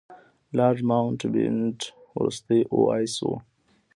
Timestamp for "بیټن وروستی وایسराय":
1.33-3.27